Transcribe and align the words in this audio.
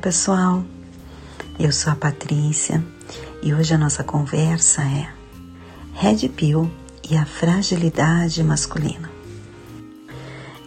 pessoal, 0.00 0.64
eu 1.58 1.70
sou 1.70 1.92
a 1.92 1.96
Patrícia 1.96 2.82
e 3.42 3.52
hoje 3.52 3.74
a 3.74 3.78
nossa 3.78 4.02
conversa 4.02 4.80
é 4.80 5.12
Red 5.92 6.26
Pill 6.30 6.70
e 7.08 7.18
a 7.18 7.26
fragilidade 7.26 8.42
masculina. 8.42 9.10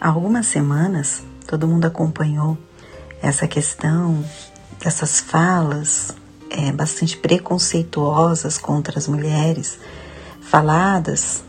Há 0.00 0.08
algumas 0.08 0.46
semanas 0.46 1.24
todo 1.48 1.66
mundo 1.66 1.84
acompanhou 1.84 2.56
essa 3.20 3.48
questão, 3.48 4.24
essas 4.80 5.18
falas 5.18 6.14
é, 6.48 6.70
bastante 6.70 7.16
preconceituosas 7.16 8.56
contra 8.56 8.96
as 8.96 9.08
mulheres, 9.08 9.80
faladas 10.42 11.42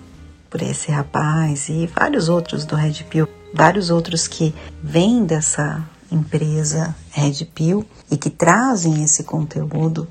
por 0.49 0.63
esse 0.63 0.91
rapaz 0.91 1.69
e 1.69 1.85
vários 1.85 2.29
outros 2.29 2.65
do 2.65 2.75
Red 2.75 3.03
Pill, 3.11 3.29
vários 3.53 3.91
outros 3.91 4.27
que 4.27 4.55
vêm 4.81 5.23
dessa 5.23 5.87
empresa 6.15 6.95
Red 7.11 7.45
Pill 7.53 7.85
e 8.09 8.17
que 8.17 8.29
trazem 8.29 9.03
esse 9.03 9.23
conteúdo 9.23 10.07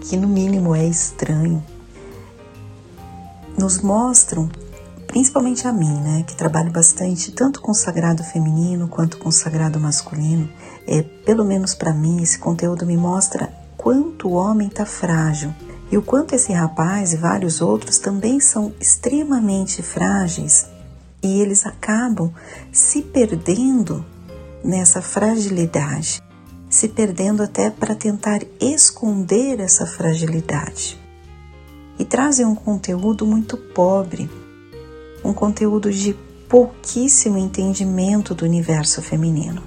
que 0.00 0.16
no 0.16 0.26
mínimo 0.26 0.74
é 0.74 0.86
estranho, 0.86 1.62
nos 3.56 3.80
mostram, 3.80 4.50
principalmente 5.06 5.68
a 5.68 5.72
mim, 5.72 6.00
né, 6.00 6.24
que 6.26 6.34
trabalho 6.34 6.72
bastante 6.72 7.30
tanto 7.32 7.60
com 7.60 7.70
o 7.70 7.74
sagrado 7.74 8.24
feminino 8.24 8.88
quanto 8.88 9.18
com 9.18 9.28
o 9.28 9.32
sagrado 9.32 9.78
masculino, 9.78 10.48
é, 10.86 11.02
pelo 11.02 11.44
menos 11.44 11.74
para 11.74 11.92
mim 11.92 12.22
esse 12.22 12.38
conteúdo 12.38 12.86
me 12.86 12.96
mostra 12.96 13.52
quanto 13.76 14.28
o 14.28 14.32
homem 14.32 14.68
está 14.68 14.86
frágil 14.86 15.54
e 15.90 15.98
o 15.98 16.02
quanto 16.02 16.34
esse 16.34 16.52
rapaz 16.52 17.12
e 17.12 17.16
vários 17.16 17.60
outros 17.60 17.98
também 17.98 18.40
são 18.40 18.72
extremamente 18.80 19.82
frágeis 19.82 20.66
e 21.22 21.40
eles 21.40 21.66
acabam 21.66 22.32
se 22.72 23.02
perdendo 23.02 24.04
nessa 24.64 25.02
fragilidade, 25.02 26.22
se 26.68 26.88
perdendo 26.88 27.42
até 27.42 27.70
para 27.70 27.94
tentar 27.94 28.40
esconder 28.60 29.60
essa 29.60 29.86
fragilidade. 29.86 30.98
E 31.98 32.04
trazem 32.04 32.46
um 32.46 32.54
conteúdo 32.54 33.26
muito 33.26 33.56
pobre, 33.56 34.30
um 35.24 35.32
conteúdo 35.32 35.90
de 35.90 36.14
pouquíssimo 36.48 37.38
entendimento 37.38 38.34
do 38.34 38.44
universo 38.44 39.00
feminino. 39.00 39.62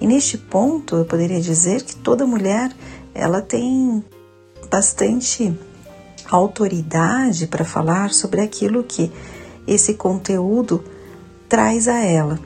E 0.00 0.06
neste 0.06 0.36
ponto 0.36 0.96
eu 0.96 1.04
poderia 1.04 1.40
dizer 1.40 1.82
que 1.82 1.94
toda 1.94 2.26
mulher 2.26 2.74
ela 3.14 3.40
tem 3.40 4.04
bastante 4.70 5.56
autoridade 6.28 7.46
para 7.46 7.64
falar 7.64 8.12
sobre 8.12 8.40
aquilo 8.40 8.82
que 8.82 9.12
esse 9.66 9.94
conteúdo 9.94 10.82
traz 11.48 11.88
a 11.88 11.98
ela. 11.98 12.38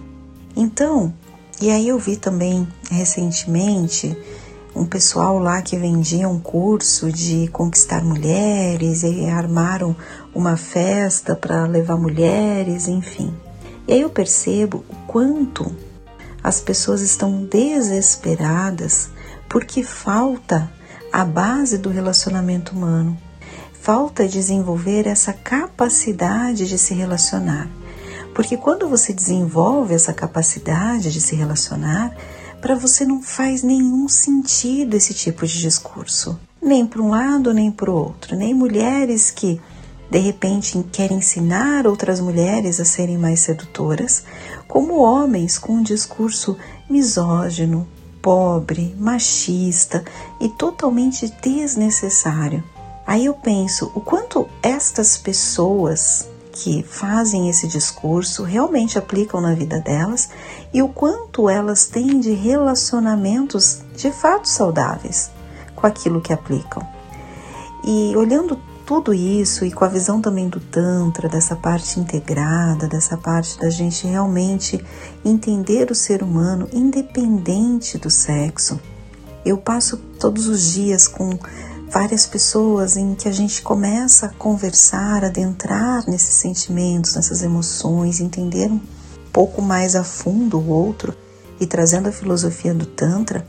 Então, 0.57 1.15
e 1.61 1.71
aí 1.71 1.89
eu 1.89 1.99
vi 1.99 2.17
também 2.17 2.69
recentemente 2.91 4.17
um 4.75 4.85
pessoal 4.85 5.39
lá 5.39 5.63
que 5.63 5.79
vendia 5.79 6.29
um 6.29 6.39
curso 6.39 7.11
de 7.11 7.48
conquistar 7.48 8.05
mulheres 8.05 9.03
e 9.03 9.25
armaram 9.27 9.97
uma 10.35 10.59
festa 10.59 11.35
para 11.35 11.67
levar 11.67 11.97
mulheres, 11.97 12.87
enfim. 12.89 13.33
E 13.89 13.95
aí 13.95 14.03
eu 14.03 14.11
percebo 14.11 14.85
o 14.91 14.95
quanto 15.07 15.75
as 16.43 16.61
pessoas 16.61 17.01
estão 17.01 17.45
desesperadas 17.45 19.09
porque 19.48 19.83
falta 19.83 20.70
a 21.11 21.25
base 21.25 21.79
do 21.79 21.89
relacionamento 21.89 22.73
humano. 22.73 23.17
Falta 23.81 24.29
desenvolver 24.29 25.07
essa 25.07 25.33
capacidade 25.33 26.69
de 26.69 26.77
se 26.77 26.93
relacionar. 26.93 27.67
Porque 28.37 28.55
quando 28.55 28.87
você 28.87 29.15
desenvolve 29.15 29.95
essa 29.95 30.13
capacidade 30.13 31.11
de 31.11 31.23
se 31.23 31.35
relacionar, 31.35 32.14
para 32.61 32.74
você 32.74 33.02
não 33.07 33.23
faz 33.23 33.63
nenhum 33.63 34.07
sentido 34.11 34.95
esse 34.95 35.14
tipo 35.14 35.47
de 35.47 35.58
discurso, 35.58 36.39
nem 36.61 36.86
para 36.86 37.01
um 37.01 37.08
lado 37.08 37.55
nem 37.55 37.73
para 37.73 37.91
o 37.91 37.95
outro, 37.95 38.36
nem 38.36 38.52
mulheres 38.52 39.30
que 39.30 39.58
de 40.11 40.19
repente 40.19 40.85
querem 40.92 41.17
ensinar 41.17 41.86
outras 41.86 42.20
mulheres 42.20 42.79
a 42.79 42.85
serem 42.85 43.17
mais 43.17 43.41
sedutoras, 43.41 44.24
como 44.68 45.01
homens 45.01 45.57
com 45.57 45.73
um 45.73 45.83
discurso 45.83 46.58
misógino, 46.91 47.89
pobre, 48.20 48.95
machista 48.98 50.05
e 50.39 50.51
totalmente 50.51 51.35
desnecessário. 51.41 52.63
Aí 53.07 53.24
eu 53.24 53.33
penso 53.33 53.91
o 53.95 54.01
quanto 54.01 54.47
estas 54.63 55.17
pessoas 55.17 56.29
que 56.56 56.83
fazem 56.83 57.50
esse 57.50 57.68
discurso 57.68 58.42
realmente 58.42 58.98
aplicam 58.98 59.42
na 59.42 59.55
vida 59.55 59.78
delas 59.78 60.30
e 60.72 60.83
o 60.83 60.89
quanto 60.89 61.50
elas 61.50 61.86
têm 61.86 62.18
de 62.18 62.33
relacionamentos 62.33 63.83
de 63.94 64.11
fato 64.11 64.48
saudáveis 64.48 65.30
com 65.74 65.86
aquilo 65.86 66.20
que 66.20 66.33
aplicam. 66.33 66.83
E 67.84 68.17
olhando 68.17 68.58
tudo 68.86 69.12
isso 69.12 69.67
e 69.67 69.70
com 69.70 69.84
a 69.84 69.89
visão 69.89 70.22
também 70.22 70.48
do 70.48 70.58
Tantra, 70.58 71.28
dessa 71.28 71.55
parte 71.55 72.00
integrada, 72.00 72.88
dessa 72.88 73.18
parte 73.18 73.58
da 73.58 73.68
gente 73.68 74.06
realmente 74.06 74.83
entender 75.23 75.90
o 75.90 75.94
ser 75.94 76.23
humano 76.23 76.68
independente 76.73 77.98
do 77.98 78.08
sexo, 78.08 78.80
eu 79.44 79.58
passo 79.58 79.98
todos 80.18 80.46
os 80.46 80.73
dias 80.73 81.06
com 81.06 81.38
várias 81.89 82.27
pessoas 82.27 82.97
em 82.97 83.14
que 83.14 83.29
a 83.29 83.33
gente 83.33 83.63
começa 83.63 84.27
a 84.27 84.30
conversar, 84.30 85.24
adentrar 85.24 86.08
nesses 86.08 86.35
sentimentos, 86.35 87.14
nessas 87.14 87.42
emoções, 87.42 88.20
entender 88.20 88.70
um 88.70 88.80
pouco 89.33 89.63
mais 89.63 89.95
a 89.95 90.02
fundo 90.02 90.58
o 90.58 90.69
outro 90.69 91.14
e 91.61 91.67
trazendo 91.67 92.08
a 92.08 92.13
filosofia 92.13 92.74
do 92.74 92.86
Tantra, 92.86 93.47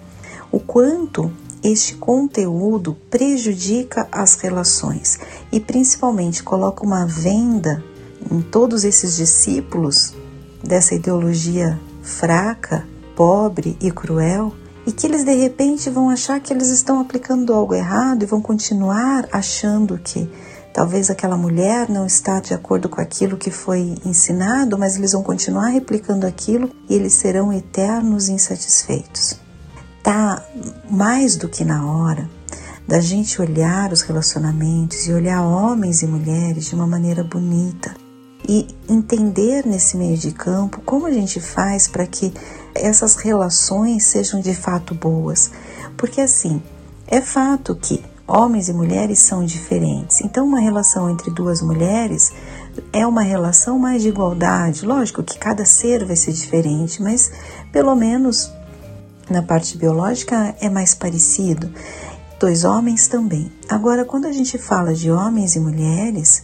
o 0.52 0.60
quanto 0.60 1.32
este 1.64 1.96
conteúdo 1.96 2.96
prejudica 3.10 4.08
as 4.12 4.36
relações 4.36 5.20
e 5.52 5.60
principalmente 5.60 6.44
coloca 6.44 6.86
uma 6.86 7.06
venda 7.06 7.84
em 8.32 8.42
todos 8.42 8.84
esses 8.84 9.16
discípulos 9.16 10.14
dessa 10.64 10.96
ideologia 10.96 11.80
fraca, 12.02 12.88
pobre 13.16 13.76
e 13.82 13.92
cruel 13.92 14.54
e 14.88 14.92
que 14.94 15.06
eles 15.06 15.26
de 15.26 15.36
repente 15.36 15.90
vão 15.90 16.10
achar 16.10 16.40
que 16.40 16.54
eles 16.54 16.70
estão 16.70 17.02
aplicando 17.02 17.54
algo 17.54 17.76
errado 17.76 18.24
e 18.24 18.26
vão 18.26 18.42
continuar 18.42 19.28
achando 19.34 19.98
que 19.98 20.32
talvez 20.74 21.10
aquela 21.10 21.36
mulher 21.36 21.90
não 21.90 22.06
está 22.06 22.40
de 22.40 22.54
acordo 22.54 22.88
com 22.88 23.02
aquilo 23.02 23.36
que 23.36 23.52
foi 23.52 23.96
ensinado, 24.06 24.78
mas 24.78 24.96
eles 24.96 25.12
vão 25.12 25.22
continuar 25.22 25.68
replicando 25.68 26.26
aquilo 26.26 26.72
e 26.90 26.94
eles 26.96 27.12
serão 27.14 27.52
eternos 27.52 28.30
insatisfeitos. 28.30 29.38
Tá 30.02 30.42
mais 30.90 31.36
do 31.36 31.50
que 31.50 31.66
na 31.66 31.86
hora 31.86 32.30
da 32.88 33.02
gente 33.02 33.42
olhar 33.42 33.92
os 33.92 34.04
relacionamentos 34.04 35.06
e 35.06 35.12
olhar 35.12 35.42
homens 35.42 36.02
e 36.02 36.08
mulheres 36.08 36.68
de 36.68 36.76
uma 36.76 36.88
maneira 36.88 37.26
bonita 37.26 37.94
e 38.48 38.68
entender 38.88 39.66
nesse 39.66 39.98
meio 39.98 40.18
de 40.18 40.32
campo 40.32 40.82
como 40.86 41.06
a 41.06 41.12
gente 41.12 41.42
faz 41.42 41.90
para 41.90 42.08
que 42.08 42.34
essas 42.86 43.16
relações 43.16 44.06
sejam 44.06 44.40
de 44.40 44.54
fato 44.54 44.94
boas. 44.94 45.52
Porque 45.96 46.22
assim, 46.22 46.62
é 47.08 47.22
fato 47.22 47.76
que 47.76 48.04
homens 48.28 48.68
e 48.68 48.74
mulheres 48.74 49.20
são 49.20 49.46
diferentes. 49.46 50.22
Então, 50.22 50.46
uma 50.46 50.60
relação 50.60 51.10
entre 51.10 51.32
duas 51.32 51.62
mulheres 51.62 52.34
é 52.92 53.08
uma 53.08 53.22
relação 53.22 53.80
mais 53.80 54.02
de 54.02 54.10
igualdade. 54.10 54.86
Lógico 54.86 55.24
que 55.24 55.38
cada 55.38 55.64
ser 55.64 56.06
vai 56.06 56.16
ser 56.16 56.34
diferente, 56.34 57.02
mas 57.02 57.32
pelo 57.72 57.96
menos 57.96 58.52
na 59.30 59.42
parte 59.42 59.78
biológica 59.78 60.56
é 60.60 60.70
mais 60.70 60.94
parecido. 60.94 61.72
Dois 62.40 62.64
homens 62.64 63.08
também. 63.08 63.52
Agora, 63.68 64.06
quando 64.06 64.26
a 64.26 64.32
gente 64.32 64.58
fala 64.58 64.94
de 64.94 65.10
homens 65.10 65.56
e 65.56 65.60
mulheres, 65.60 66.44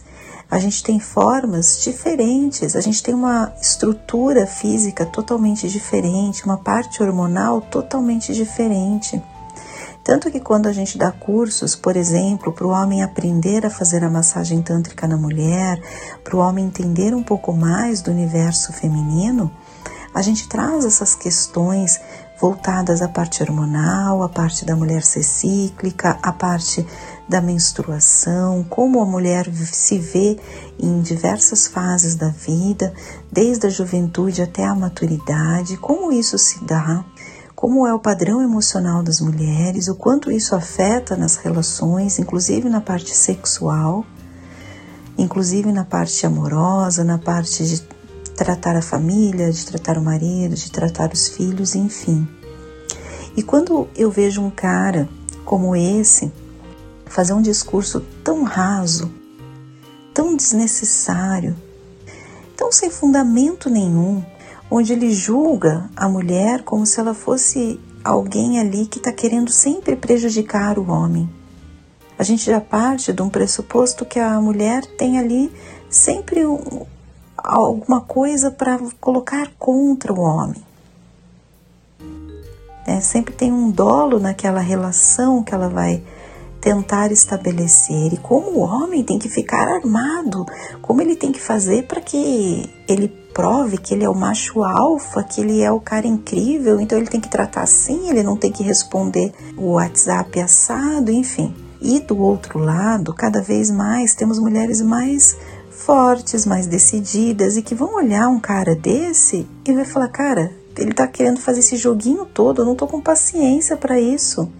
a 0.50 0.58
gente 0.58 0.82
tem 0.82 1.00
formas 1.00 1.82
diferentes, 1.82 2.76
a 2.76 2.80
gente 2.80 3.02
tem 3.02 3.14
uma 3.14 3.52
estrutura 3.60 4.46
física 4.46 5.04
totalmente 5.06 5.68
diferente, 5.68 6.44
uma 6.44 6.58
parte 6.58 7.02
hormonal 7.02 7.60
totalmente 7.60 8.32
diferente. 8.32 9.22
Tanto 10.04 10.30
que 10.30 10.38
quando 10.38 10.66
a 10.66 10.72
gente 10.72 10.98
dá 10.98 11.10
cursos, 11.10 11.74
por 11.74 11.96
exemplo, 11.96 12.52
para 12.52 12.66
o 12.66 12.70
homem 12.70 13.02
aprender 13.02 13.64
a 13.64 13.70
fazer 13.70 14.04
a 14.04 14.10
massagem 14.10 14.60
tântrica 14.60 15.08
na 15.08 15.16
mulher, 15.16 15.80
para 16.22 16.36
o 16.36 16.40
homem 16.40 16.66
entender 16.66 17.14
um 17.14 17.22
pouco 17.22 17.54
mais 17.54 18.02
do 18.02 18.10
universo 18.10 18.70
feminino, 18.74 19.50
a 20.14 20.20
gente 20.20 20.46
traz 20.46 20.84
essas 20.84 21.14
questões 21.14 21.98
voltadas 22.40 23.00
à 23.00 23.08
parte 23.08 23.42
hormonal, 23.42 24.22
à 24.22 24.28
parte 24.28 24.64
da 24.64 24.74
mulher 24.74 25.02
ser 25.02 25.22
cíclica, 25.22 26.18
à 26.22 26.32
parte 26.32 26.84
da 27.28 27.40
menstruação, 27.40 28.64
como 28.68 29.00
a 29.00 29.06
mulher 29.06 29.48
se 29.54 29.98
vê 29.98 30.38
em 30.78 31.00
diversas 31.00 31.66
fases 31.66 32.16
da 32.16 32.28
vida, 32.28 32.92
desde 33.30 33.66
a 33.66 33.70
juventude 33.70 34.42
até 34.42 34.64
a 34.64 34.74
maturidade, 34.74 35.76
como 35.76 36.12
isso 36.12 36.36
se 36.36 36.62
dá, 36.64 37.04
como 37.54 37.86
é 37.86 37.94
o 37.94 38.00
padrão 38.00 38.42
emocional 38.42 39.02
das 39.02 39.20
mulheres, 39.20 39.88
o 39.88 39.94
quanto 39.94 40.30
isso 40.30 40.54
afeta 40.54 41.16
nas 41.16 41.36
relações, 41.36 42.18
inclusive 42.18 42.68
na 42.68 42.80
parte 42.80 43.16
sexual, 43.16 44.04
inclusive 45.16 45.72
na 45.72 45.84
parte 45.84 46.26
amorosa, 46.26 47.04
na 47.04 47.16
parte 47.16 47.64
de 47.64 47.93
tratar 48.36 48.76
a 48.76 48.82
família, 48.82 49.50
de 49.50 49.64
tratar 49.64 49.96
o 49.96 50.02
marido, 50.02 50.54
de 50.54 50.70
tratar 50.70 51.12
os 51.12 51.28
filhos, 51.28 51.74
enfim. 51.74 52.26
E 53.36 53.42
quando 53.42 53.88
eu 53.96 54.10
vejo 54.10 54.42
um 54.42 54.50
cara 54.50 55.08
como 55.44 55.74
esse 55.74 56.32
fazer 57.06 57.32
um 57.32 57.42
discurso 57.42 58.00
tão 58.22 58.42
raso, 58.42 59.10
tão 60.12 60.36
desnecessário, 60.36 61.56
tão 62.56 62.72
sem 62.72 62.90
fundamento 62.90 63.68
nenhum, 63.68 64.24
onde 64.70 64.92
ele 64.92 65.12
julga 65.12 65.88
a 65.96 66.08
mulher 66.08 66.62
como 66.62 66.86
se 66.86 66.98
ela 66.98 67.14
fosse 67.14 67.80
alguém 68.02 68.58
ali 68.58 68.86
que 68.86 68.98
está 68.98 69.12
querendo 69.12 69.50
sempre 69.50 69.96
prejudicar 69.96 70.78
o 70.78 70.90
homem. 70.90 71.28
A 72.18 72.22
gente 72.22 72.46
já 72.46 72.60
parte 72.60 73.12
de 73.12 73.22
um 73.22 73.28
pressuposto 73.28 74.04
que 74.04 74.18
a 74.18 74.40
mulher 74.40 74.84
tem 74.96 75.18
ali 75.18 75.52
sempre 75.90 76.46
um, 76.46 76.86
alguma 77.44 78.00
coisa 78.00 78.50
para 78.50 78.78
colocar 79.00 79.50
contra 79.58 80.12
o 80.12 80.20
homem. 80.20 80.62
É, 82.86 83.00
sempre 83.00 83.34
tem 83.34 83.52
um 83.52 83.70
dolo 83.70 84.18
naquela 84.18 84.60
relação 84.60 85.42
que 85.42 85.54
ela 85.54 85.68
vai 85.68 86.02
tentar 86.60 87.12
estabelecer 87.12 88.14
e 88.14 88.16
como 88.16 88.52
o 88.52 88.60
homem 88.60 89.02
tem 89.04 89.18
que 89.18 89.28
ficar 89.28 89.68
armado, 89.68 90.46
como 90.80 91.02
ele 91.02 91.14
tem 91.14 91.30
que 91.30 91.40
fazer 91.40 91.86
para 91.86 92.00
que 92.00 92.70
ele 92.88 93.08
prove 93.34 93.76
que 93.76 93.92
ele 93.92 94.04
é 94.04 94.08
o 94.08 94.14
macho 94.14 94.62
alfa, 94.62 95.22
que 95.22 95.42
ele 95.42 95.60
é 95.60 95.70
o 95.70 95.80
cara 95.80 96.06
incrível, 96.06 96.80
então 96.80 96.96
ele 96.96 97.08
tem 97.08 97.20
que 97.20 97.28
tratar 97.28 97.62
assim, 97.62 98.08
ele 98.08 98.22
não 98.22 98.36
tem 98.36 98.50
que 98.50 98.62
responder 98.62 99.32
o 99.56 99.72
WhatsApp 99.72 100.40
assado, 100.40 101.10
enfim. 101.10 101.54
E 101.82 102.00
do 102.00 102.18
outro 102.18 102.58
lado, 102.58 103.12
cada 103.12 103.42
vez 103.42 103.70
mais 103.70 104.14
temos 104.14 104.38
mulheres 104.38 104.80
mais 104.80 105.36
fortes, 105.84 106.46
mais 106.46 106.66
decididas 106.66 107.56
e 107.56 107.62
que 107.62 107.74
vão 107.74 107.94
olhar 107.94 108.28
um 108.28 108.40
cara 108.40 108.74
desse 108.74 109.46
e 109.66 109.72
vai 109.72 109.84
falar: 109.84 110.08
"Cara, 110.08 110.52
ele 110.76 110.92
tá 110.92 111.06
querendo 111.06 111.40
fazer 111.40 111.60
esse 111.60 111.76
joguinho 111.76 112.24
todo, 112.24 112.62
eu 112.62 112.64
não 112.64 112.74
tô 112.74 112.86
com 112.86 113.00
paciência 113.00 113.76
para 113.76 114.00
isso". 114.00 114.50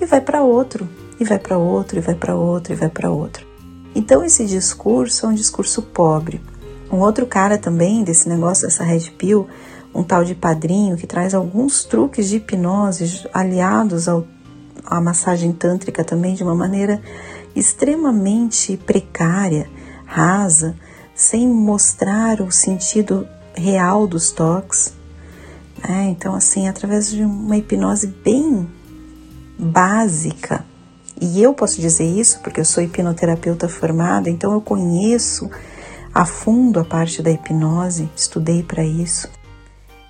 E 0.00 0.06
vai 0.06 0.20
para 0.20 0.42
outro, 0.42 0.88
e 1.18 1.24
vai 1.24 1.38
para 1.38 1.58
outro, 1.58 1.98
e 1.98 2.00
vai 2.00 2.14
para 2.14 2.36
outro, 2.36 2.72
e 2.72 2.76
vai 2.76 2.88
para 2.88 3.10
outro. 3.10 3.46
Então 3.94 4.24
esse 4.24 4.44
discurso 4.44 5.26
é 5.26 5.28
um 5.28 5.34
discurso 5.34 5.82
pobre. 5.82 6.40
Um 6.92 6.98
outro 6.98 7.26
cara 7.26 7.58
também 7.58 8.04
desse 8.04 8.28
negócio 8.28 8.66
dessa 8.66 8.84
red 8.84 9.10
pill, 9.18 9.48
um 9.94 10.04
tal 10.04 10.22
de 10.24 10.34
padrinho 10.34 10.96
que 10.96 11.06
traz 11.06 11.34
alguns 11.34 11.84
truques 11.84 12.28
de 12.28 12.36
hipnose 12.36 13.26
aliados 13.32 14.08
ao 14.08 14.24
a 14.86 15.00
massagem 15.00 15.52
tântrica 15.52 16.04
também 16.04 16.34
de 16.34 16.44
uma 16.44 16.54
maneira 16.54 17.02
extremamente 17.56 18.76
precária, 18.76 19.68
rasa, 20.06 20.74
sem 21.14 21.48
mostrar 21.48 22.40
o 22.40 22.50
sentido 22.50 23.28
real 23.54 24.06
dos 24.06 24.30
toques. 24.30 24.94
Né? 25.86 26.08
Então, 26.10 26.34
assim, 26.34 26.68
através 26.68 27.10
de 27.10 27.22
uma 27.22 27.56
hipnose 27.56 28.06
bem 28.06 28.68
básica, 29.58 30.64
e 31.20 31.42
eu 31.42 31.52
posso 31.54 31.80
dizer 31.80 32.06
isso 32.06 32.40
porque 32.40 32.60
eu 32.60 32.64
sou 32.64 32.82
hipnoterapeuta 32.82 33.68
formada, 33.68 34.30
então 34.30 34.52
eu 34.52 34.60
conheço 34.60 35.50
a 36.14 36.24
fundo 36.24 36.78
a 36.78 36.84
parte 36.84 37.22
da 37.22 37.30
hipnose, 37.30 38.08
estudei 38.14 38.62
para 38.62 38.84
isso. 38.84 39.28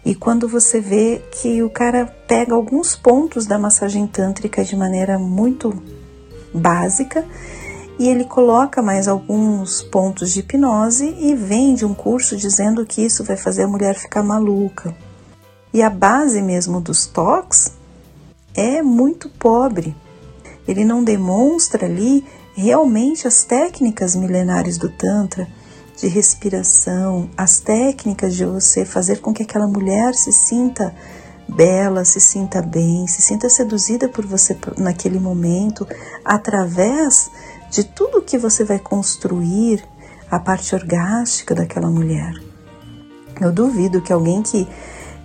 E 0.04 0.14
quando 0.14 0.48
você 0.48 0.80
vê 0.80 1.20
que 1.32 1.62
o 1.64 1.70
cara 1.70 2.06
pega 2.06 2.54
alguns 2.54 2.94
pontos 2.94 3.44
da 3.44 3.58
massagem 3.58 4.06
tântrica 4.06 4.64
de 4.64 4.76
maneira 4.76 5.18
muito 5.18 5.82
básica 6.54 7.24
e 7.98 8.08
ele 8.08 8.24
coloca 8.24 8.82
mais 8.82 9.08
alguns 9.08 9.82
pontos 9.82 10.32
de 10.32 10.40
hipnose 10.40 11.16
e 11.18 11.34
vende 11.34 11.84
um 11.84 11.94
curso 11.94 12.36
dizendo 12.36 12.84
que 12.84 13.04
isso 13.04 13.24
vai 13.24 13.36
fazer 13.36 13.62
a 13.62 13.68
mulher 13.68 13.94
ficar 13.94 14.22
maluca. 14.22 14.94
E 15.72 15.82
a 15.82 15.90
base 15.90 16.42
mesmo 16.42 16.80
dos 16.80 17.06
toques 17.06 17.72
é 18.54 18.82
muito 18.82 19.28
pobre. 19.28 19.94
Ele 20.66 20.84
não 20.84 21.02
demonstra 21.02 21.86
ali 21.86 22.24
realmente 22.54 23.26
as 23.26 23.44
técnicas 23.44 24.16
milenares 24.16 24.78
do 24.78 24.88
Tantra 24.88 25.46
de 25.96 26.08
respiração, 26.08 27.30
as 27.36 27.58
técnicas 27.58 28.34
de 28.34 28.44
você 28.44 28.84
fazer 28.84 29.20
com 29.20 29.32
que 29.32 29.42
aquela 29.42 29.66
mulher 29.66 30.14
se 30.14 30.30
sinta 30.30 30.94
bela, 31.48 32.04
se 32.04 32.20
sinta 32.20 32.60
bem, 32.60 33.06
se 33.06 33.22
sinta 33.22 33.48
seduzida 33.48 34.08
por 34.08 34.26
você 34.26 34.56
naquele 34.76 35.18
momento, 35.18 35.86
através 36.24 37.30
de 37.70 37.84
tudo 37.84 38.22
que 38.22 38.38
você 38.38 38.64
vai 38.64 38.78
construir 38.78 39.82
a 40.30 40.38
parte 40.38 40.74
orgástica 40.74 41.54
daquela 41.54 41.90
mulher. 41.90 42.34
Eu 43.40 43.52
duvido 43.52 44.00
que 44.00 44.12
alguém 44.12 44.42
que 44.42 44.66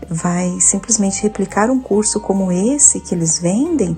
vai 0.09 0.59
simplesmente 0.59 1.23
replicar 1.23 1.69
um 1.69 1.79
curso 1.79 2.19
como 2.19 2.51
esse 2.51 2.99
que 2.99 3.15
eles 3.15 3.39
vendem 3.39 3.97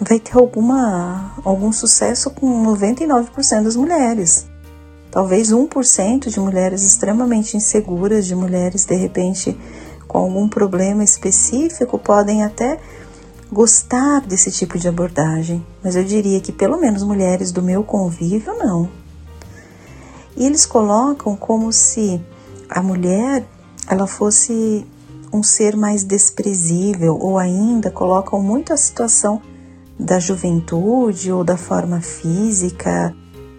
vai 0.00 0.18
ter 0.18 0.36
alguma 0.36 1.34
algum 1.44 1.72
sucesso 1.72 2.30
com 2.30 2.64
99% 2.64 3.62
das 3.62 3.76
mulheres. 3.76 4.46
Talvez 5.10 5.52
1% 5.52 6.28
de 6.28 6.40
mulheres 6.40 6.82
extremamente 6.82 7.56
inseguras, 7.56 8.26
de 8.26 8.34
mulheres 8.34 8.84
de 8.84 8.96
repente 8.96 9.56
com 10.08 10.18
algum 10.18 10.48
problema 10.48 11.04
específico, 11.04 11.98
podem 11.98 12.42
até 12.42 12.78
gostar 13.52 14.20
desse 14.22 14.50
tipo 14.50 14.78
de 14.78 14.88
abordagem, 14.88 15.64
mas 15.82 15.96
eu 15.96 16.04
diria 16.04 16.40
que 16.40 16.52
pelo 16.52 16.78
menos 16.78 17.02
mulheres 17.02 17.52
do 17.52 17.62
meu 17.62 17.82
convívio 17.84 18.56
não. 18.58 18.88
E 20.36 20.44
eles 20.44 20.66
colocam 20.66 21.36
como 21.36 21.72
se 21.72 22.20
a 22.68 22.82
mulher 22.82 23.46
ela 23.88 24.06
fosse 24.06 24.86
um 25.32 25.42
ser 25.42 25.76
mais 25.76 26.04
desprezível 26.04 27.18
ou 27.20 27.38
ainda 27.38 27.90
colocam 27.90 28.42
muito 28.42 28.72
a 28.72 28.76
situação 28.76 29.40
da 29.98 30.18
juventude 30.18 31.30
ou 31.30 31.44
da 31.44 31.56
forma 31.56 32.00
física 32.00 33.14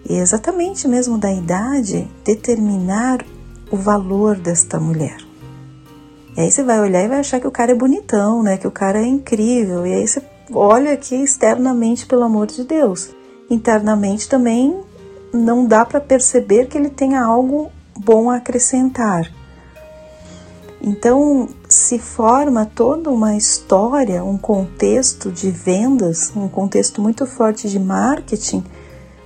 exatamente 0.08 0.86
mesmo 0.86 1.18
da 1.18 1.32
idade, 1.32 2.08
determinar 2.24 3.24
o 3.70 3.76
valor 3.76 4.36
desta 4.36 4.78
mulher. 4.78 5.25
E 6.36 6.40
aí 6.40 6.50
você 6.50 6.62
vai 6.62 6.80
olhar 6.80 7.02
e 7.02 7.08
vai 7.08 7.20
achar 7.20 7.40
que 7.40 7.46
o 7.46 7.50
cara 7.50 7.72
é 7.72 7.74
bonitão, 7.74 8.42
né? 8.42 8.58
Que 8.58 8.66
o 8.66 8.70
cara 8.70 9.00
é 9.00 9.06
incrível. 9.06 9.86
E 9.86 9.94
aí 9.94 10.06
você 10.06 10.22
olha 10.52 10.92
aqui 10.92 11.14
externamente, 11.14 12.06
pelo 12.06 12.24
amor 12.24 12.46
de 12.46 12.62
Deus. 12.64 13.10
Internamente 13.48 14.28
também 14.28 14.78
não 15.32 15.66
dá 15.66 15.84
para 15.84 16.00
perceber 16.00 16.66
que 16.66 16.76
ele 16.76 16.90
tenha 16.90 17.22
algo 17.22 17.70
bom 17.98 18.30
a 18.30 18.36
acrescentar. 18.36 19.32
Então 20.80 21.48
se 21.68 21.98
forma 21.98 22.66
toda 22.66 23.10
uma 23.10 23.34
história, 23.34 24.22
um 24.22 24.36
contexto 24.36 25.32
de 25.32 25.50
vendas, 25.50 26.30
um 26.36 26.48
contexto 26.48 27.00
muito 27.00 27.26
forte 27.26 27.68
de 27.68 27.78
marketing 27.78 28.62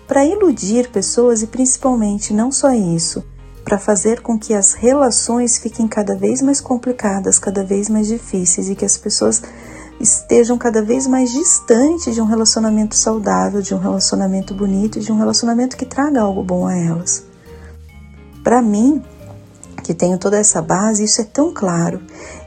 para 0.07 0.25
iludir 0.25 0.90
pessoas 0.90 1.43
e 1.43 1.47
principalmente 1.47 2.33
não 2.33 2.50
só 2.50 2.73
isso, 2.73 3.25
para 3.64 3.79
fazer 3.79 4.21
com 4.21 4.38
que 4.38 4.55
as 4.55 4.73
relações 4.73 5.59
fiquem 5.59 5.87
cada 5.87 6.14
vez 6.14 6.43
mais 6.43 6.61
complicadas, 6.61 7.38
cada 7.38 7.62
vez 7.64 7.88
mais 7.88 8.07
difíceis 8.07 8.69
e 8.69 8.75
que 8.75 8.85
as 8.85 8.97
pessoas 8.97 9.43
estejam 10.00 10.57
cada 10.57 10.83
vez 10.83 11.07
mais 11.07 11.31
distantes 11.31 12.14
de 12.14 12.21
um 12.21 12.25
relacionamento 12.25 12.97
saudável, 12.97 13.61
de 13.61 13.75
um 13.75 13.79
relacionamento 13.79 14.55
bonito, 14.55 14.99
de 14.99 15.12
um 15.12 15.19
relacionamento 15.19 15.76
que 15.76 15.85
traga 15.85 16.23
algo 16.23 16.43
bom 16.43 16.67
a 16.67 16.75
elas. 16.75 17.25
Para 18.43 18.62
mim, 18.62 19.02
que 19.85 19.93
tenho 19.93 20.19
toda 20.19 20.38
essa 20.38 20.62
base, 20.62 21.05
isso 21.05 21.21
é 21.21 21.25
tão 21.25 21.52
claro 21.52 22.00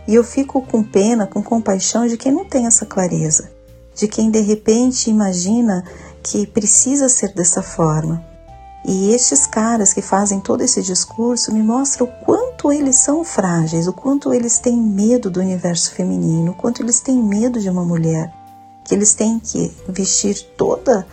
e 0.08 0.16
eu 0.16 0.24
fico 0.24 0.62
com 0.62 0.84
pena, 0.84 1.28
com 1.28 1.42
compaixão 1.42 2.08
de 2.08 2.18
quem 2.18 2.32
não 2.32 2.46
tem 2.46 2.66
essa 2.66 2.86
clareza, 2.86 3.52
de 3.96 4.08
quem 4.08 4.32
de 4.32 4.42
repente 4.42 5.10
imagina 5.10 5.84
que 6.22 6.48
precisa 6.48 7.08
ser 7.08 7.34
dessa 7.34 7.62
forma. 7.62 8.33
E 8.86 9.14
estes 9.14 9.48
caras 9.48 9.94
que 9.94 10.02
fazem 10.02 10.42
todo 10.42 10.62
esse 10.62 10.82
discurso 10.82 11.54
me 11.54 11.64
mostram 11.64 12.06
o 12.06 12.26
quanto 12.26 12.72
eles 12.72 12.98
são 12.98 13.24
frágeis, 13.24 13.88
o 13.88 13.94
quanto 13.94 14.34
eles 14.34 14.60
têm 14.60 14.76
medo 14.76 15.32
do 15.32 15.40
universo 15.40 15.92
feminino, 15.92 16.52
o 16.52 16.56
quanto 16.56 16.84
eles 16.84 17.00
têm 17.00 17.22
medo 17.22 17.62
de 17.62 17.70
uma 17.70 17.86
mulher, 17.86 18.34
que 18.84 18.94
eles 18.94 19.14
têm 19.14 19.40
que 19.40 19.72
vestir 19.88 20.36
toda 20.58 21.08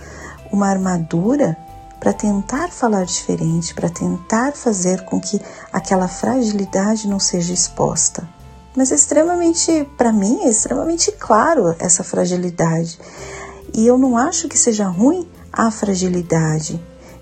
uma 0.50 0.68
armadura 0.68 1.56
para 2.00 2.12
tentar 2.12 2.70
falar 2.70 3.04
diferente, 3.04 3.72
para 3.72 3.88
tentar 3.88 4.52
fazer 4.52 5.04
com 5.04 5.20
que 5.20 5.40
aquela 5.72 6.08
fragilidade 6.08 7.06
não 7.06 7.20
seja 7.20 7.52
exposta. 7.52 8.28
Mas 8.74 8.90
é 8.90 8.94
extremamente, 8.94 9.86
para 9.96 10.12
mim, 10.12 10.40
é 10.42 10.48
extremamente 10.48 11.12
claro 11.12 11.74
essa 11.78 12.02
fragilidade. 12.02 12.98
E 13.74 13.86
eu 13.86 13.98
não 13.98 14.16
acho 14.16 14.48
que 14.48 14.58
seja 14.58 14.86
ruim 14.86 15.28
a 15.52 15.70
fragilidade. 15.70 16.80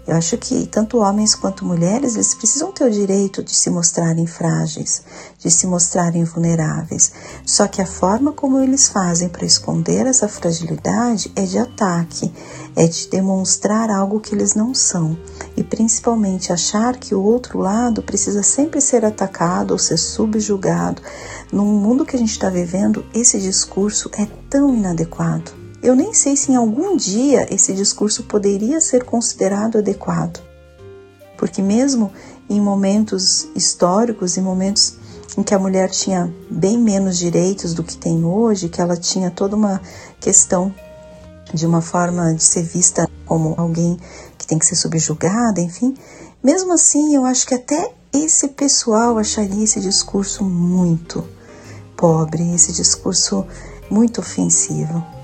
Eu 0.09 0.17
acho 0.17 0.39
que 0.39 0.67
tanto 0.67 1.01
homens 1.01 1.35
quanto 1.35 1.67
mulheres, 1.67 2.15
eles 2.15 2.35
precisam 2.35 2.73
ter 2.73 2.85
o 2.85 2.91
direito 2.91 3.43
de 3.43 3.55
se 3.55 3.69
mostrarem 3.69 4.27
frágeis, 4.27 5.03
de 5.39 5.51
se 5.51 5.67
mostrarem 5.67 6.25
vulneráveis. 6.25 7.13
Só 7.45 7.69
que 7.69 7.83
a 7.83 7.87
forma 7.87 8.33
como 8.33 8.59
eles 8.59 8.89
fazem 8.89 9.29
para 9.29 9.45
esconder 9.45 10.07
essa 10.07 10.27
fragilidade 10.27 11.31
é 11.37 11.43
de 11.43 11.59
ataque, 11.59 12.33
é 12.75 12.87
de 12.87 13.07
demonstrar 13.09 13.91
algo 13.91 14.19
que 14.19 14.35
eles 14.35 14.55
não 14.55 14.73
são. 14.73 15.15
e 15.55 15.63
principalmente 15.63 16.53
achar 16.53 16.97
que 16.97 17.15
o 17.15 17.23
outro 17.23 17.59
lado 17.59 18.01
precisa 18.01 18.45
sempre 18.45 18.81
ser 18.81 19.05
atacado 19.05 19.73
ou 19.73 19.79
ser 19.79 19.99
subjugado. 19.99 21.03
No 21.53 21.65
mundo 21.65 22.07
que 22.07 22.15
a 22.15 22.19
gente 22.19 22.31
está 22.31 22.49
vivendo, 22.49 23.05
esse 23.13 23.41
discurso 23.41 24.09
é 24.17 24.27
tão 24.49 24.73
inadequado. 24.73 25.58
Eu 25.83 25.95
nem 25.95 26.13
sei 26.13 26.37
se 26.37 26.51
em 26.51 26.57
algum 26.57 26.97
dia 26.97 27.47
esse 27.55 27.73
discurso 27.73 28.25
poderia 28.25 28.81
ser 28.81 29.05
considerado 29.05 29.79
adequado. 29.79 30.41
Porque, 31.37 31.63
mesmo 31.63 32.13
em 32.51 32.61
momentos 32.61 33.47
históricos, 33.55 34.37
em 34.37 34.41
momentos 34.41 34.97
em 35.37 35.43
que 35.43 35.55
a 35.55 35.59
mulher 35.59 35.89
tinha 35.89 36.35
bem 36.51 36.77
menos 36.77 37.17
direitos 37.17 37.75
do 37.75 37.85
que 37.85 37.97
tem 37.97 38.25
hoje, 38.25 38.69
que 38.69 38.81
ela 38.81 38.97
tinha 38.97 39.31
toda 39.31 39.55
uma 39.55 39.81
questão 40.19 40.75
de 41.55 41.65
uma 41.65 41.81
forma 41.81 42.35
de 42.35 42.43
ser 42.43 42.63
vista 42.63 43.09
como 43.25 43.55
alguém 43.57 43.99
que 44.37 44.47
tem 44.47 44.59
que 44.59 44.67
ser 44.67 44.75
subjugada, 44.75 45.61
enfim. 45.61 45.95
Mesmo 46.43 46.73
assim, 46.73 47.15
eu 47.15 47.25
acho 47.25 47.47
que 47.47 47.55
até 47.55 47.93
esse 48.13 48.49
pessoal 48.49 49.17
acharia 49.17 49.63
esse 49.63 49.81
discurso 49.81 50.45
muito 50.45 51.25
pobre, 51.97 52.55
esse 52.55 52.73
discurso 52.73 53.47
muito 53.91 54.21
ofensivo. 54.21 55.18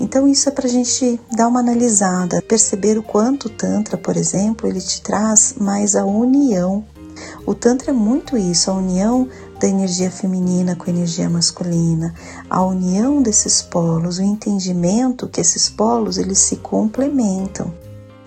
Então 0.00 0.28
isso 0.28 0.48
é 0.48 0.52
para 0.52 0.66
a 0.66 0.70
gente 0.70 1.20
dar 1.32 1.48
uma 1.48 1.60
analisada, 1.60 2.40
perceber 2.42 2.96
o 2.96 3.02
quanto 3.02 3.46
o 3.46 3.50
Tantra, 3.50 3.96
por 3.96 4.16
exemplo, 4.16 4.68
ele 4.68 4.80
te 4.80 5.02
traz 5.02 5.54
mais 5.58 5.96
a 5.96 6.04
união. 6.04 6.84
O 7.44 7.54
Tantra 7.54 7.90
é 7.90 7.92
muito 7.92 8.36
isso, 8.36 8.70
a 8.70 8.74
união 8.74 9.28
da 9.60 9.66
energia 9.66 10.10
feminina 10.10 10.76
com 10.76 10.84
a 10.84 10.92
energia 10.92 11.28
masculina, 11.28 12.14
a 12.48 12.64
união 12.64 13.20
desses 13.20 13.60
polos, 13.60 14.18
o 14.18 14.22
entendimento 14.22 15.28
que 15.28 15.40
esses 15.40 15.68
polos 15.68 16.16
eles 16.16 16.38
se 16.38 16.56
complementam 16.56 17.74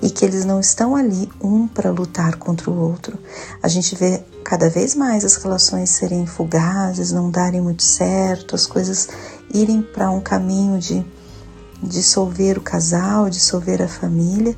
e 0.02 0.10
que 0.10 0.26
eles 0.26 0.44
não 0.44 0.60
estão 0.60 0.96
ali 0.96 1.30
um 1.42 1.68
para 1.68 1.92
lutar 1.92 2.36
contra 2.36 2.70
o 2.70 2.78
outro. 2.78 3.18
A 3.62 3.68
gente 3.68 3.96
vê 3.96 4.24
cada 4.44 4.70
vez 4.70 4.96
mais 4.96 5.24
as 5.24 5.36
relações 5.36 5.92
serem 5.92 6.26
fugazes, 6.26 7.12
não 7.12 7.30
darem 7.30 7.62
muito 7.62 7.84
certo, 7.84 8.56
as 8.56 8.66
coisas 8.66 9.08
irem 9.54 9.82
para 9.82 10.10
um 10.10 10.20
caminho 10.20 10.80
de 10.80 11.06
dissolver 11.82 12.58
o 12.58 12.62
casal, 12.62 13.30
dissolver 13.30 13.82
a 13.82 13.88
família. 13.88 14.56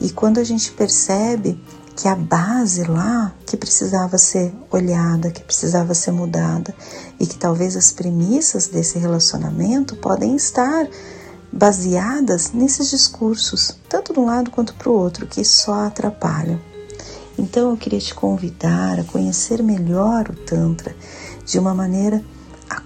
E 0.00 0.10
quando 0.10 0.38
a 0.38 0.44
gente 0.44 0.72
percebe 0.72 1.60
que 1.96 2.08
a 2.08 2.16
base 2.16 2.84
lá 2.84 3.32
que 3.46 3.56
precisava 3.56 4.18
ser 4.18 4.52
olhada, 4.70 5.30
que 5.30 5.42
precisava 5.42 5.94
ser 5.94 6.10
mudada 6.10 6.74
e 7.20 7.26
que 7.26 7.36
talvez 7.36 7.76
as 7.76 7.92
premissas 7.92 8.66
desse 8.66 8.98
relacionamento 8.98 9.96
podem 9.96 10.34
estar 10.34 10.88
baseadas 11.52 12.52
nesses 12.52 12.90
discursos, 12.90 13.78
tanto 13.88 14.12
de 14.12 14.18
um 14.18 14.26
lado 14.26 14.50
quanto 14.50 14.74
para 14.74 14.90
o 14.90 14.94
outro, 14.94 15.26
que 15.26 15.44
só 15.44 15.86
atrapalham. 15.86 16.60
Então 17.38 17.70
eu 17.70 17.76
queria 17.76 18.00
te 18.00 18.14
convidar 18.14 18.98
a 18.98 19.04
conhecer 19.04 19.62
melhor 19.62 20.28
o 20.30 20.34
Tantra 20.34 20.94
de 21.44 21.58
uma 21.58 21.74
maneira 21.74 22.24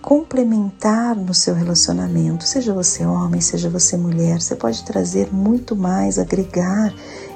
complementar 0.08 1.14
no 1.14 1.34
seu 1.34 1.54
relacionamento, 1.54 2.44
seja 2.44 2.72
você 2.72 3.04
homem, 3.04 3.42
seja 3.42 3.68
você 3.68 3.94
mulher, 3.94 4.40
você 4.40 4.56
pode 4.56 4.82
trazer 4.82 5.30
muito 5.30 5.76
mais, 5.76 6.18
agregar 6.18 6.94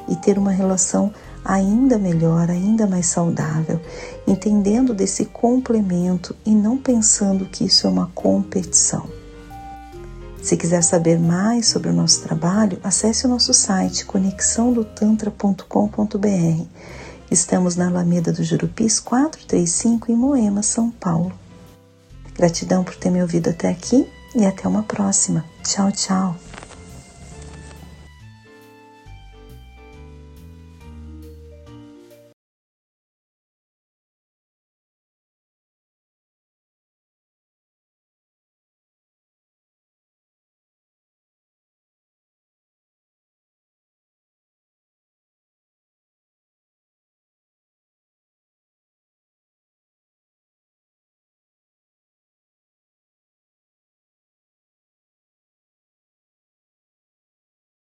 e 0.09 0.17
ter 0.17 0.39
uma 0.39 0.53
relação 0.53 1.13
ainda 1.45 1.99
melhor, 1.99 2.49
ainda 2.49 2.87
mais 2.87 3.05
saudável, 3.05 3.79
entendendo 4.27 4.95
desse 4.95 5.27
complemento 5.27 6.35
e 6.47 6.55
não 6.55 6.79
pensando 6.79 7.45
que 7.45 7.67
isso 7.67 7.87
é 7.87 7.91
uma 7.91 8.11
competição. 8.15 9.07
Se 10.41 10.57
quiser 10.57 10.83
saber 10.83 11.21
mais 11.21 11.69
sobre 11.69 11.91
o 11.91 11.93
nosso 11.93 12.23
trabalho, 12.23 12.79
acesse 12.83 13.27
o 13.27 13.29
nosso 13.29 13.53
site 13.53 14.07
conexãodotantra.com.br. 14.07 16.65
Estamos 17.31 17.77
na 17.77 17.89
Alameda 17.89 18.33
do 18.33 18.43
Jurupis 18.43 18.99
435 18.99 20.11
em 20.11 20.17
Moema, 20.17 20.63
São 20.63 20.91
Paulo. 20.91 21.42
Gratidão 22.35 22.83
por 22.85 22.97
ter 22.97 23.11
me 23.11 23.23
ouvido 23.23 23.51
até 23.51 23.69
aqui 23.69 24.07
e 24.35 24.45
até 24.45 24.67
uma 24.67 24.83
próxima. 24.83 25.45
Tchau, 25.63 25.93
tchau. 25.93 26.37